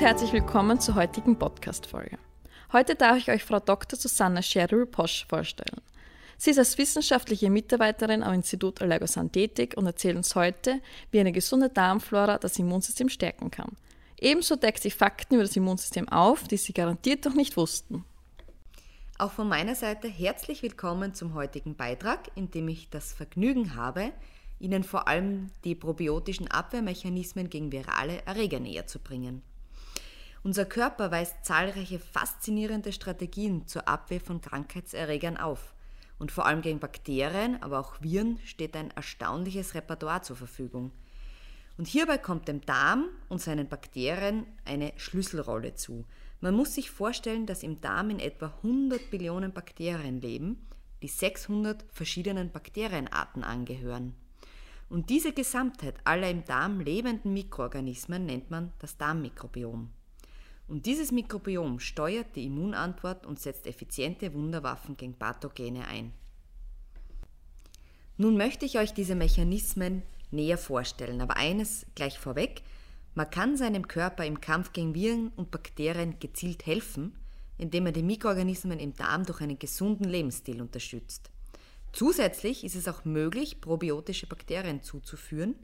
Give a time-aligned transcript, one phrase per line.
[0.00, 2.18] und herzlich willkommen zur heutigen Podcast-Folge.
[2.72, 3.98] Heute darf ich euch Frau Dr.
[3.98, 5.82] Susanna Scherul-Posch vorstellen.
[6.38, 11.32] Sie ist als wissenschaftliche Mitarbeiterin am Institut Allergosan tätig und erzählt uns heute, wie eine
[11.32, 13.76] gesunde Darmflora das Immunsystem stärken kann.
[14.18, 18.06] Ebenso deckt sie Fakten über das Immunsystem auf, die Sie garantiert noch nicht wussten.
[19.18, 24.12] Auch von meiner Seite herzlich willkommen zum heutigen Beitrag, in dem ich das Vergnügen habe,
[24.60, 29.42] Ihnen vor allem die probiotischen Abwehrmechanismen gegen virale Erreger näher zu bringen.
[30.42, 35.74] Unser Körper weist zahlreiche faszinierende Strategien zur Abwehr von Krankheitserregern auf.
[36.18, 40.92] Und vor allem gegen Bakterien, aber auch Viren steht ein erstaunliches Repertoire zur Verfügung.
[41.76, 46.06] Und hierbei kommt dem Darm und seinen Bakterien eine Schlüsselrolle zu.
[46.40, 50.66] Man muss sich vorstellen, dass im Darm in etwa 100 Billionen Bakterien leben,
[51.02, 54.14] die 600 verschiedenen Bakterienarten angehören.
[54.88, 59.90] Und diese Gesamtheit aller im Darm lebenden Mikroorganismen nennt man das Darmmikrobiom.
[60.70, 66.12] Und dieses Mikrobiom steuert die Immunantwort und setzt effiziente Wunderwaffen gegen Pathogene ein.
[68.16, 72.62] Nun möchte ich euch diese Mechanismen näher vorstellen, aber eines gleich vorweg,
[73.16, 77.16] man kann seinem Körper im Kampf gegen Viren und Bakterien gezielt helfen,
[77.58, 81.30] indem er die Mikroorganismen im Darm durch einen gesunden Lebensstil unterstützt.
[81.92, 85.56] Zusätzlich ist es auch möglich, probiotische Bakterien zuzuführen,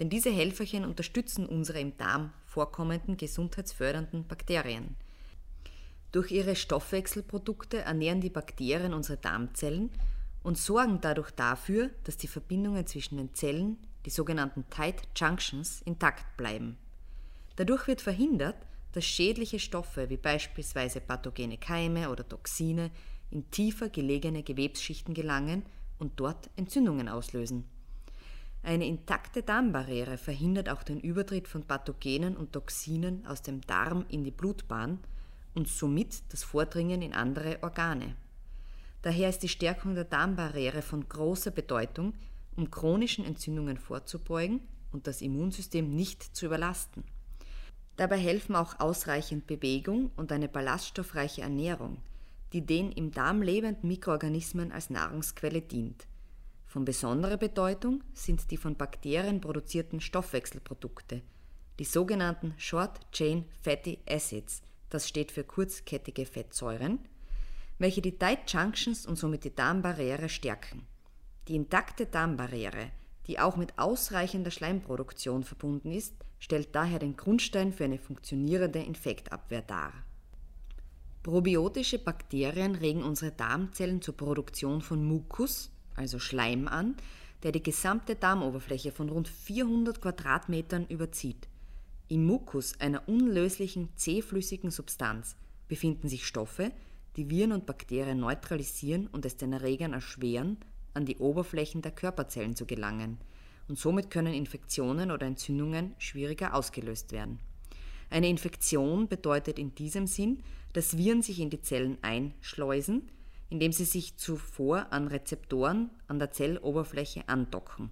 [0.00, 4.96] denn diese Helferchen unterstützen unsere im Darm vorkommenden gesundheitsfördernden Bakterien.
[6.10, 9.90] Durch ihre Stoffwechselprodukte ernähren die Bakterien unsere Darmzellen
[10.42, 16.36] und sorgen dadurch dafür, dass die Verbindungen zwischen den Zellen, die sogenannten Tight Junctions, intakt
[16.36, 16.78] bleiben.
[17.56, 18.56] Dadurch wird verhindert,
[18.92, 22.90] dass schädliche Stoffe wie beispielsweise pathogene Keime oder Toxine
[23.30, 25.62] in tiefer gelegene Gewebsschichten gelangen
[25.98, 27.64] und dort Entzündungen auslösen.
[28.62, 34.22] Eine intakte Darmbarriere verhindert auch den Übertritt von Pathogenen und Toxinen aus dem Darm in
[34.22, 34.98] die Blutbahn
[35.54, 38.16] und somit das Vordringen in andere Organe.
[39.02, 42.12] Daher ist die Stärkung der Darmbarriere von großer Bedeutung,
[42.54, 44.60] um chronischen Entzündungen vorzubeugen
[44.92, 47.04] und das Immunsystem nicht zu überlasten.
[47.96, 51.98] Dabei helfen auch ausreichend Bewegung und eine ballaststoffreiche Ernährung,
[52.52, 56.06] die den im Darm lebenden Mikroorganismen als Nahrungsquelle dient.
[56.70, 61.20] Von besonderer Bedeutung sind die von Bakterien produzierten Stoffwechselprodukte,
[61.80, 67.00] die sogenannten Short Chain Fatty Acids, das steht für kurzkettige Fettsäuren,
[67.80, 70.86] welche die Tight Junctions und somit die Darmbarriere stärken.
[71.48, 72.92] Die intakte Darmbarriere,
[73.26, 79.62] die auch mit ausreichender Schleimproduktion verbunden ist, stellt daher den Grundstein für eine funktionierende Infektabwehr
[79.62, 79.92] dar.
[81.24, 86.96] Probiotische Bakterien regen unsere Darmzellen zur Produktion von Mukus, also Schleim an,
[87.42, 91.48] der die gesamte Darmoberfläche von rund 400 Quadratmetern überzieht.
[92.08, 95.36] Im Mukus, einer unlöslichen, zähflüssigen Substanz,
[95.68, 96.72] befinden sich Stoffe,
[97.16, 100.58] die Viren und Bakterien neutralisieren und es den Erregern erschweren,
[100.94, 103.18] an die Oberflächen der Körperzellen zu gelangen,
[103.68, 107.38] und somit können Infektionen oder Entzündungen schwieriger ausgelöst werden.
[108.10, 113.08] Eine Infektion bedeutet in diesem Sinn, dass Viren sich in die Zellen einschleusen,
[113.50, 117.90] indem sie sich zuvor an Rezeptoren an der Zelloberfläche andocken.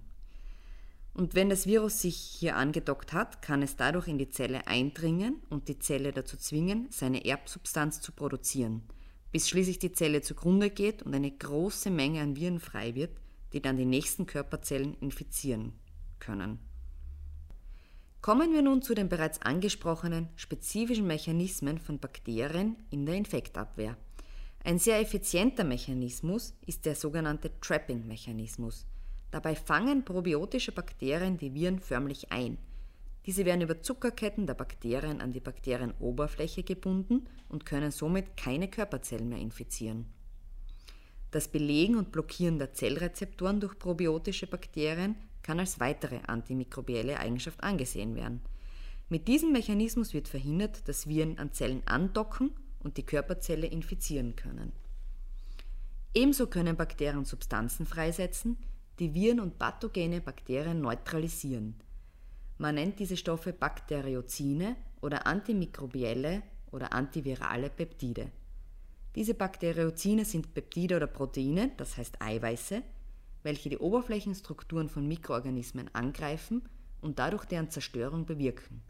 [1.13, 5.41] Und wenn das Virus sich hier angedockt hat, kann es dadurch in die Zelle eindringen
[5.49, 8.83] und die Zelle dazu zwingen, seine Erbsubstanz zu produzieren,
[9.31, 13.11] bis schließlich die Zelle zugrunde geht und eine große Menge an Viren frei wird,
[13.51, 15.73] die dann die nächsten Körperzellen infizieren
[16.19, 16.59] können.
[18.21, 23.97] Kommen wir nun zu den bereits angesprochenen spezifischen Mechanismen von Bakterien in der Infektabwehr.
[24.69, 28.85] Ein sehr effizienter Mechanismus ist der sogenannte Trapping-Mechanismus.
[29.31, 32.59] Dabei fangen probiotische Bakterien die Viren förmlich ein.
[33.25, 39.27] Diese werden über Zuckerketten der Bakterien an die Bakterienoberfläche gebunden und können somit keine Körperzellen
[39.27, 40.05] mehr infizieren.
[41.31, 48.13] Das Belegen und Blockieren der Zellrezeptoren durch probiotische Bakterien kann als weitere antimikrobielle Eigenschaft angesehen
[48.13, 48.41] werden.
[49.09, 54.71] Mit diesem Mechanismus wird verhindert, dass Viren an Zellen andocken und die Körperzelle infizieren können.
[56.13, 58.57] Ebenso können Bakterien Substanzen freisetzen,
[58.99, 61.75] die Viren und pathogene Bakterien neutralisieren.
[62.57, 66.41] Man nennt diese Stoffe Bakteriozine oder antimikrobielle
[66.71, 68.31] oder antivirale Peptide.
[69.15, 72.81] Diese Bakteriozine sind Peptide oder Proteine, das heißt Eiweiße,
[73.43, 76.63] welche die Oberflächenstrukturen von Mikroorganismen angreifen
[77.01, 78.81] und dadurch deren Zerstörung bewirken.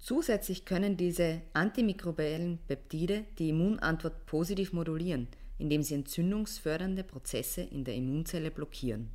[0.00, 7.94] Zusätzlich können diese antimikrobiellen Peptide die Immunantwort positiv modulieren, indem sie entzündungsfördernde Prozesse in der
[7.94, 9.10] Immunzelle blockieren.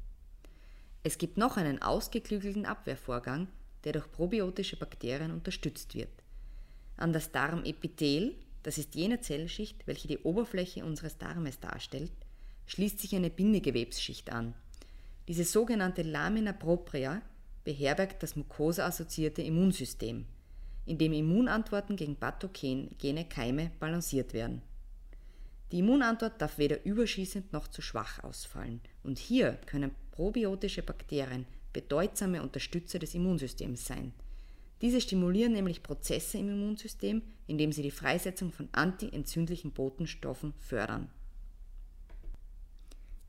[1.01, 3.47] Es gibt noch einen ausgeklügelten Abwehrvorgang,
[3.83, 6.09] der durch probiotische Bakterien unterstützt wird.
[6.97, 12.11] An das Darmepithel, das ist jene Zellschicht, welche die Oberfläche unseres Darmes darstellt,
[12.67, 14.53] schließt sich eine Bindegewebsschicht an.
[15.27, 17.21] Diese sogenannte Lamina propria
[17.63, 20.25] beherbergt das mukosa-assoziierte Immunsystem,
[20.85, 24.61] in dem Immunantworten gegen pathogene Keime balanciert werden.
[25.71, 28.81] Die Immunantwort darf weder überschießend noch zu schwach ausfallen.
[29.03, 34.13] Und hier können probiotische Bakterien bedeutsame Unterstützer des Immunsystems sein.
[34.81, 41.09] Diese stimulieren nämlich Prozesse im Immunsystem, indem sie die Freisetzung von antientzündlichen Botenstoffen fördern.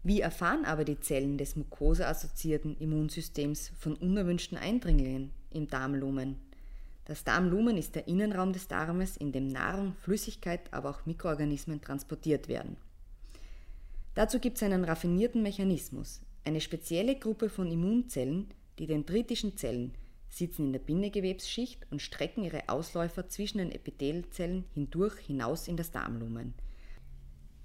[0.03, 6.37] Wie erfahren aber die Zellen des mukosa-assoziierten Immunsystems von unerwünschten Eindringlingen im Darmlumen?
[7.07, 12.49] Das Darmlumen ist der Innenraum des Darmes, in dem Nahrung, Flüssigkeit, aber auch Mikroorganismen transportiert
[12.49, 12.77] werden.
[14.15, 16.21] Dazu gibt es einen raffinierten Mechanismus.
[16.45, 18.49] Eine spezielle Gruppe von Immunzellen,
[18.81, 19.95] die dendritischen Zellen,
[20.29, 25.93] sitzen in der Bindegewebsschicht und strecken ihre Ausläufer zwischen den Epithelzellen hindurch hinaus in das
[25.93, 26.55] Darmlumen.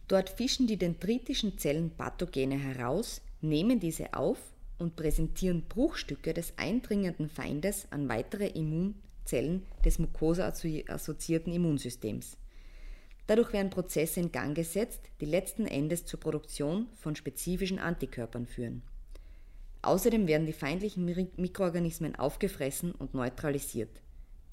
[0.07, 4.37] Dort fischen die dendritischen Zellen Pathogene heraus, nehmen diese auf
[4.77, 12.37] und präsentieren Bruchstücke des eindringenden Feindes an weitere Immunzellen Zellen des mukosa-assoziierten Immunsystems.
[13.27, 18.81] Dadurch werden Prozesse in Gang gesetzt, die letzten Endes zur Produktion von spezifischen Antikörpern führen.
[19.83, 21.05] Außerdem werden die feindlichen
[21.37, 24.01] Mikroorganismen aufgefressen und neutralisiert.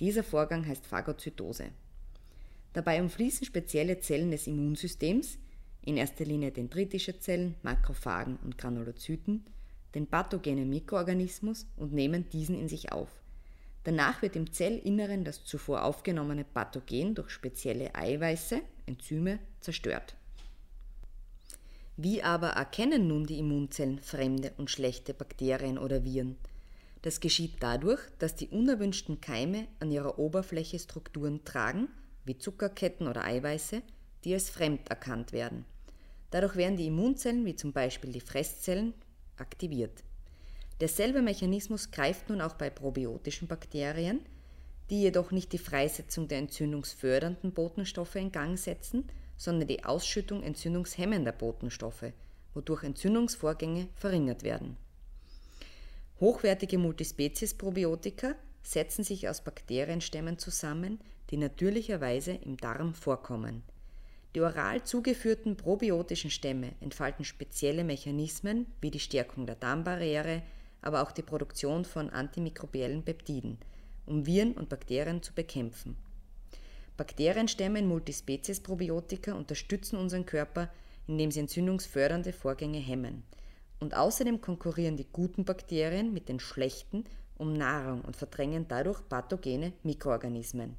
[0.00, 1.70] Dieser Vorgang heißt Phagozytose.
[2.72, 5.38] Dabei umfließen spezielle Zellen des Immunsystems,
[5.84, 9.44] in erster Linie dendritische Zellen, Makrophagen und Granulozyten,
[9.94, 13.08] den pathogenen Mikroorganismus und nehmen diesen in sich auf.
[13.88, 20.14] Danach wird im Zellinneren das zuvor aufgenommene Pathogen durch spezielle Eiweiße, Enzyme, zerstört.
[21.96, 26.36] Wie aber erkennen nun die Immunzellen fremde und schlechte Bakterien oder Viren?
[27.00, 31.88] Das geschieht dadurch, dass die unerwünschten Keime an ihrer Oberfläche Strukturen tragen,
[32.26, 33.80] wie Zuckerketten oder Eiweiße,
[34.24, 35.64] die als fremd erkannt werden.
[36.30, 38.92] Dadurch werden die Immunzellen, wie zum Beispiel die Fresszellen,
[39.38, 40.04] aktiviert.
[40.80, 44.20] Derselbe Mechanismus greift nun auch bei probiotischen Bakterien,
[44.90, 49.04] die jedoch nicht die Freisetzung der entzündungsfördernden Botenstoffe in Gang setzen,
[49.36, 52.12] sondern die Ausschüttung entzündungshemmender Botenstoffe,
[52.54, 54.76] wodurch Entzündungsvorgänge verringert werden.
[56.20, 63.62] Hochwertige Multispezies-Probiotika setzen sich aus Bakterienstämmen zusammen, die natürlicherweise im Darm vorkommen.
[64.34, 70.42] Die oral zugeführten probiotischen Stämme entfalten spezielle Mechanismen wie die Stärkung der Darmbarriere,
[70.82, 73.58] aber auch die Produktion von antimikrobiellen Peptiden,
[74.06, 75.96] um Viren und Bakterien zu bekämpfen.
[76.96, 80.68] Bakterienstämme in Multispezies-Probiotika unterstützen unseren Körper,
[81.06, 83.22] indem sie entzündungsfördernde Vorgänge hemmen.
[83.80, 87.04] Und außerdem konkurrieren die guten Bakterien mit den schlechten
[87.36, 90.76] um Nahrung und verdrängen dadurch pathogene Mikroorganismen.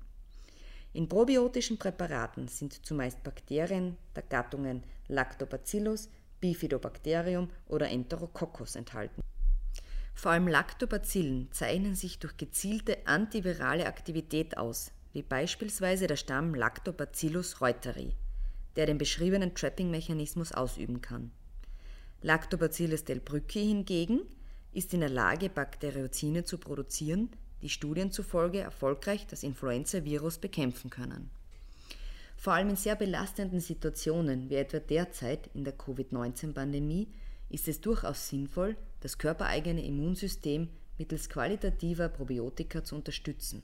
[0.92, 6.10] In probiotischen Präparaten sind zumeist Bakterien der Gattungen Lactobacillus,
[6.42, 9.22] Bifidobacterium oder Enterococcus enthalten.
[10.20, 17.62] Vor allem Lactobacillen zeichnen sich durch gezielte antivirale Aktivität aus, wie beispielsweise der Stamm Lactobacillus
[17.62, 18.14] reuteri,
[18.76, 21.32] der den beschriebenen Trapping-Mechanismus ausüben kann.
[22.22, 24.20] Lactobacillus delbrueckii hingegen
[24.74, 27.30] ist in der Lage, Bakteriozine zu produzieren,
[27.62, 31.30] die Studien zufolge erfolgreich das Influenza-Virus bekämpfen können.
[32.36, 37.08] Vor allem in sehr belastenden Situationen wie etwa derzeit in der Covid-19-Pandemie
[37.50, 43.64] ist es durchaus sinnvoll, das körpereigene Immunsystem mittels qualitativer Probiotika zu unterstützen.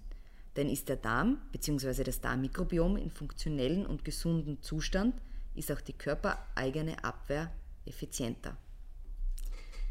[0.55, 2.03] Denn ist der Darm bzw.
[2.03, 5.15] das Darmmikrobiom in funktionellen und gesunden Zustand,
[5.53, 7.51] ist auch die körpereigene Abwehr
[7.85, 8.57] effizienter.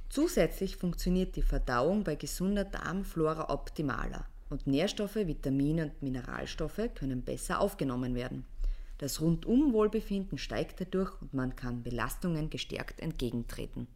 [0.08, 7.60] Zusätzlich funktioniert die Verdauung bei gesunder Darmflora optimaler und Nährstoffe, Vitamine und Mineralstoffe können besser
[7.60, 8.44] aufgenommen werden.
[8.98, 13.88] Das Rundum-Wohlbefinden steigt dadurch und man kann Belastungen gestärkt entgegentreten.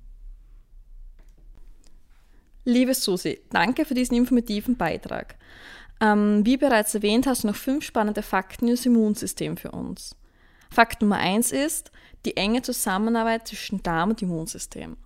[2.69, 5.39] Liebe Susi, danke für diesen informativen Beitrag.
[6.03, 10.15] Ähm, wie bereits erwähnt, hast du noch fünf spannende Fakten über das Immunsystem für uns.
[10.71, 11.91] Fakt Nummer eins ist
[12.27, 14.99] die enge Zusammenarbeit zwischen Darm und Immunsystem.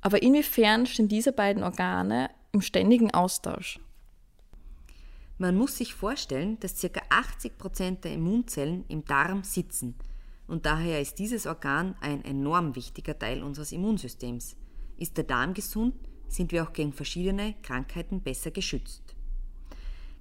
[0.00, 3.78] Aber inwiefern stehen diese beiden Organe im ständigen Austausch?
[5.36, 7.02] Man muss sich vorstellen, dass ca.
[7.10, 9.94] 80 Prozent der Immunzellen im Darm sitzen
[10.46, 14.56] und daher ist dieses Organ ein enorm wichtiger Teil unseres Immunsystems.
[14.96, 15.94] Ist der Darm gesund,
[16.28, 19.14] sind wir auch gegen verschiedene Krankheiten besser geschützt.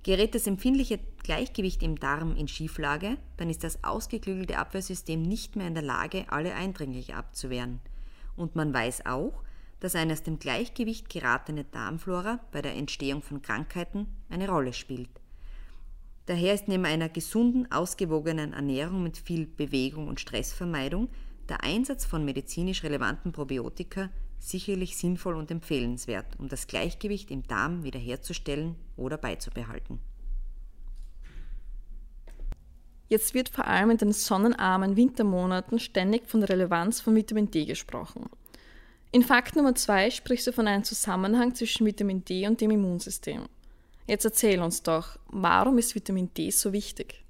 [0.03, 5.67] Gerät das empfindliche Gleichgewicht im Darm in Schieflage, dann ist das ausgeklügelte Abwehrsystem nicht mehr
[5.67, 7.79] in der Lage, alle Eindringliche abzuwehren.
[8.36, 9.43] Und man weiß auch,
[9.79, 15.10] dass eine aus dem Gleichgewicht geratene Darmflora bei der Entstehung von Krankheiten eine Rolle spielt.
[16.25, 21.10] Daher ist neben einer gesunden, ausgewogenen Ernährung mit viel Bewegung und Stressvermeidung
[21.50, 24.10] der Einsatz von medizinisch relevanten Probiotika
[24.50, 30.00] sicherlich sinnvoll und empfehlenswert, um das Gleichgewicht im Darm wiederherzustellen oder beizubehalten.
[33.10, 37.66] Jetzt wird vor allem in den sonnenarmen Wintermonaten ständig von der Relevanz von Vitamin D
[37.66, 38.30] gesprochen.
[39.12, 43.44] In Fakt Nummer zwei sprichst du von einem Zusammenhang zwischen Vitamin D und dem Immunsystem.
[44.08, 47.24] Jetzt erzähl uns doch, warum ist Vitamin D so wichtig?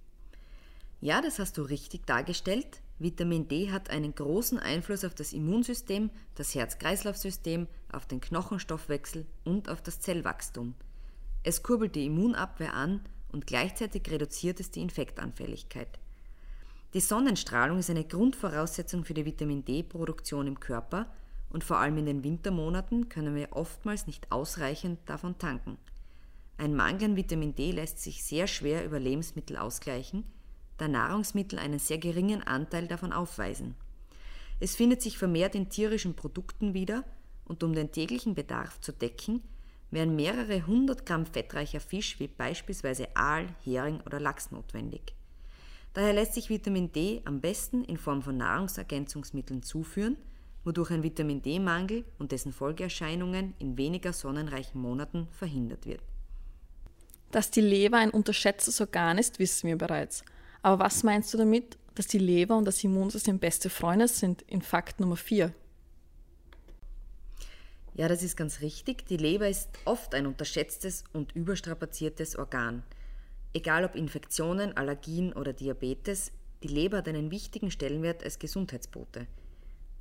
[1.02, 2.80] Ja, das hast du richtig dargestellt.
[3.00, 9.70] Vitamin D hat einen großen Einfluss auf das Immunsystem, das Herz-Kreislauf-System, auf den Knochenstoffwechsel und
[9.70, 10.76] auf das Zellwachstum.
[11.44, 16.00] Es kurbelt die Immunabwehr an und gleichzeitig reduziert es die Infektanfälligkeit.
[16.94, 21.12] Die Sonnenstrahlung ist eine Grundvoraussetzung für die Vitamin D-Produktion im Körper
[21.50, 25.78] und vor allem in den Wintermonaten können wir oftmals nicht ausreichend davon tanken.
[26.58, 30.24] Ein Mangel an Vitamin D lässt sich sehr schwer über Lebensmittel ausgleichen,
[30.84, 33.76] da Nahrungsmittel einen sehr geringen Anteil davon aufweisen.
[34.60, 37.04] Es findet sich vermehrt in tierischen Produkten wieder
[37.46, 39.42] und um den täglichen Bedarf zu decken,
[39.92, 45.14] wären mehrere hundert Gramm fettreicher Fisch wie beispielsweise Aal, Hering oder Lachs notwendig.
[45.94, 50.18] Daher lässt sich Vitamin D am besten in Form von Nahrungsergänzungsmitteln zuführen–
[50.64, 56.02] wodurch ein Vitamin D-Mangel und dessen Folgeerscheinungen in weniger sonnenreichen Monaten verhindert wird.
[57.32, 60.24] Dass die Leber ein unterschätztes Organ ist, wissen wir bereits.
[60.64, 64.62] Aber was meinst du damit, dass die Leber und das Immunsystem beste Freunde sind, in
[64.62, 65.54] Fakt Nummer 4?
[67.96, 69.06] Ja, das ist ganz richtig.
[69.06, 72.82] Die Leber ist oft ein unterschätztes und überstrapaziertes Organ.
[73.54, 76.32] Egal ob Infektionen, Allergien oder Diabetes,
[76.64, 79.28] die Leber hat einen wichtigen Stellenwert als Gesundheitsbote.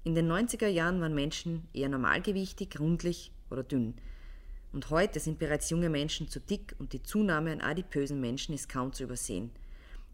[0.05, 3.95] In den 90er Jahren waren Menschen eher normalgewichtig, rundlich oder dünn.
[4.73, 8.69] Und heute sind bereits junge Menschen zu dick und die Zunahme an adipösen Menschen ist
[8.69, 9.51] kaum zu übersehen.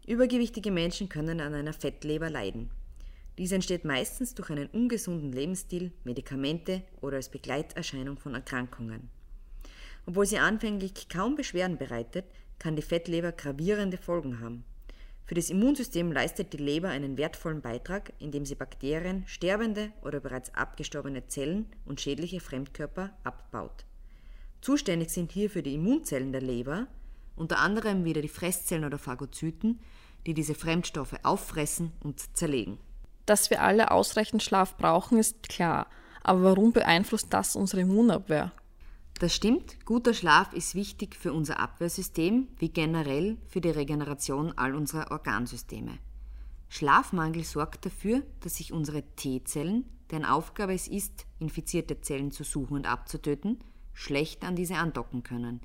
[0.07, 2.71] Übergewichtige Menschen können an einer Fettleber leiden.
[3.37, 9.09] Dies entsteht meistens durch einen ungesunden Lebensstil, Medikamente oder als Begleiterscheinung von Erkrankungen.
[10.05, 12.25] Obwohl sie anfänglich kaum Beschwerden bereitet,
[12.57, 14.65] kann die Fettleber gravierende Folgen haben.
[15.25, 20.53] Für das Immunsystem leistet die Leber einen wertvollen Beitrag, indem sie Bakterien, sterbende oder bereits
[20.55, 23.85] abgestorbene Zellen und schädliche Fremdkörper abbaut.
[24.61, 26.87] Zuständig sind hierfür die Immunzellen der Leber,
[27.39, 29.79] unter anderem wieder die Fresszellen oder Phagozyten,
[30.25, 32.77] die diese Fremdstoffe auffressen und zerlegen.
[33.25, 35.87] Dass wir alle ausreichend Schlaf brauchen, ist klar.
[36.23, 38.51] Aber warum beeinflusst das unsere Immunabwehr?
[39.19, 44.75] Das stimmt, guter Schlaf ist wichtig für unser Abwehrsystem wie generell für die Regeneration all
[44.75, 45.99] unserer Organsysteme.
[46.69, 52.75] Schlafmangel sorgt dafür, dass sich unsere T-Zellen, deren Aufgabe es ist, infizierte Zellen zu suchen
[52.77, 53.59] und abzutöten,
[53.93, 55.59] schlecht an diese andocken können.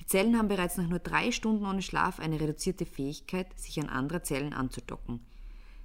[0.00, 3.88] Die Zellen haben bereits nach nur drei Stunden ohne Schlaf eine reduzierte Fähigkeit, sich an
[3.88, 5.20] andere Zellen anzudocken.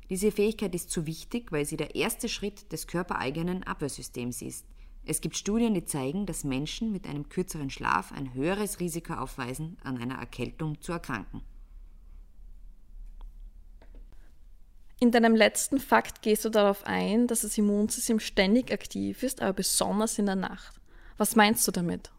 [0.10, 4.65] Diese Fähigkeit ist zu wichtig, weil sie der erste Schritt des körpereigenen Abwehrsystems ist–
[5.03, 9.77] es gibt Studien, die zeigen, dass Menschen mit einem kürzeren Schlaf ein höheres Risiko aufweisen,
[9.84, 11.41] an einer Erkältung zu erkranken.
[15.00, 19.53] In deinem letzten Fakt gehst du darauf ein, dass das Immunsystem ständig aktiv ist, aber
[19.53, 20.80] besonders in der Nacht.
[21.18, 22.12] Was meinst du damit?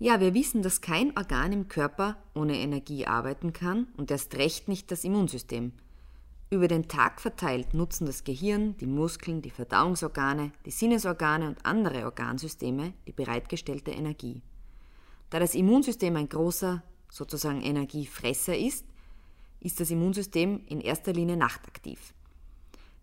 [0.00, 4.68] Ja, wir wissen, dass kein Organ im Körper ohne Energie arbeiten kann und erst recht
[4.68, 5.72] nicht das Immunsystem.
[6.50, 12.04] Über den Tag verteilt nutzen das Gehirn, die Muskeln, die Verdauungsorgane, die Sinnesorgane und andere
[12.04, 14.40] Organsysteme die bereitgestellte Energie.
[15.30, 18.86] Da das Immunsystem ein großer, sozusagen Energiefresser ist,
[19.60, 22.14] ist das Immunsystem in erster Linie nachtaktiv.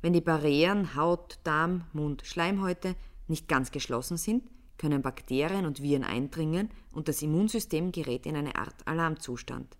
[0.01, 2.95] Wenn die Barrieren Haut, Darm, Mund, Schleimhäute
[3.27, 4.43] nicht ganz geschlossen sind,
[4.77, 9.77] können Bakterien und Viren eindringen und das Immunsystem gerät in eine Art Alarmzustand.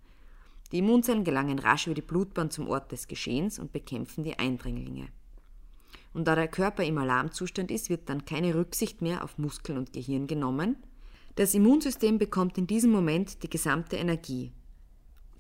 [0.71, 5.07] Die Immunzellen gelangen rasch über die Blutbahn zum Ort des Geschehens und bekämpfen die Eindringlinge.
[6.13, 9.93] Und da der Körper im Alarmzustand ist, wird dann keine Rücksicht mehr auf Muskeln und
[9.93, 10.77] Gehirn genommen.
[11.35, 14.53] Das Immunsystem bekommt in diesem Moment die gesamte Energie.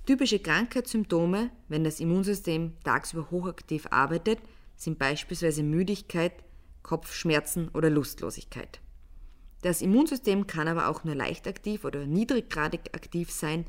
[0.05, 4.39] Typische Krankheitssymptome, wenn das Immunsystem tagsüber hochaktiv arbeitet,
[4.75, 6.33] sind beispielsweise Müdigkeit,
[6.83, 8.81] Kopfschmerzen oder Lustlosigkeit.
[9.65, 13.65] Das Immunsystem kann aber auch nur leicht aktiv oder niedriggradig aktiv sein,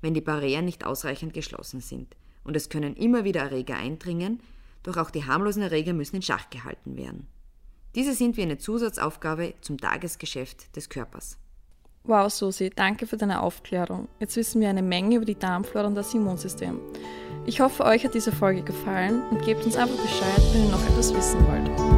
[0.00, 2.14] wenn die Barrieren nicht ausreichend geschlossen sind.
[2.44, 4.38] Und es können immer wieder Erreger eindringen,
[4.84, 7.26] doch auch die harmlosen Erreger müssen in Schach gehalten werden.
[7.96, 11.36] Diese sind wie eine Zusatzaufgabe zum Tagesgeschäft des Körpers.
[12.04, 14.06] Wow, Susi, danke für deine Aufklärung.
[14.20, 16.78] Jetzt wissen wir eine Menge über die Darmflora und das Immunsystem.
[17.44, 20.84] Ich hoffe, euch hat diese Folge gefallen und gebt uns einfach Bescheid, wenn ihr noch
[20.84, 21.89] etwas wissen wollt.